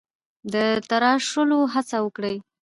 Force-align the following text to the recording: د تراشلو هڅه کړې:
د 0.51 0.55
تراشلو 0.89 1.59
هڅه 1.73 1.97
کړې: 2.15 2.35